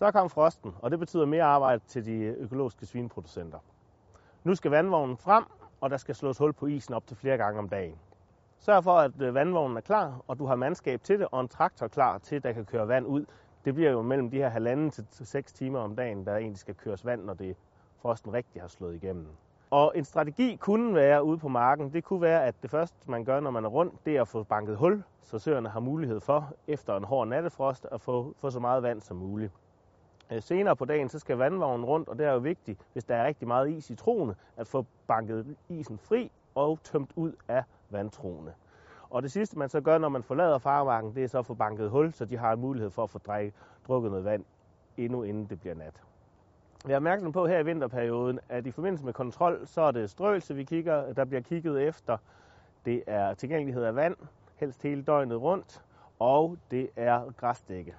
[0.00, 3.58] Så kom frosten, og det betyder mere arbejde til de økologiske svineproducenter.
[4.44, 5.44] Nu skal vandvognen frem,
[5.80, 7.98] og der skal slås hul på isen op til flere gange om dagen.
[8.58, 11.48] Sørg for, at øh, vandvognen er klar, og du har mandskab til det, og en
[11.48, 13.24] traktor klar til, at der kan køre vand ud.
[13.64, 16.74] Det bliver jo mellem de her halvanden til 6 timer om dagen, der egentlig skal
[16.74, 17.56] køres vand, når det
[18.02, 19.26] frosten rigtig har slået igennem.
[19.70, 23.24] Og en strategi kunne være ude på marken, det kunne være, at det første, man
[23.24, 26.20] gør, når man er rundt, det er at få banket hul, så søerne har mulighed
[26.20, 29.52] for, efter en hård nattefrost, at få, få så meget vand som muligt.
[30.32, 33.16] Øh, senere på dagen, så skal vandvognen rundt, og det er jo vigtigt, hvis der
[33.16, 37.64] er rigtig meget is i troene, at få banket isen fri og tømt ud af
[37.90, 38.54] vandtroene.
[39.10, 41.54] Og det sidste, man så gør, når man forlader farmarken, det er så at få
[41.54, 43.18] banket hul, så de har en mulighed for at få
[43.88, 44.44] drukket noget vand,
[44.96, 46.02] endnu inden det bliver nat.
[46.86, 50.10] Jeg er opmærksom på her i vinterperioden, at i forbindelse med kontrol, så er det
[50.10, 52.16] strøelse, vi kigger, der bliver kigget efter.
[52.84, 54.16] Det er tilgængelighed af vand,
[54.56, 55.82] helst hele døgnet rundt,
[56.18, 57.94] og det er græsdække.